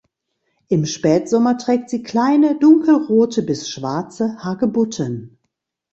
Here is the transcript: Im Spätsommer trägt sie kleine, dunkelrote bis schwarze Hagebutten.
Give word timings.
Im 0.67 0.87
Spätsommer 0.87 1.59
trägt 1.59 1.91
sie 1.91 2.01
kleine, 2.01 2.57
dunkelrote 2.57 3.43
bis 3.43 3.69
schwarze 3.69 4.43
Hagebutten. 4.43 5.37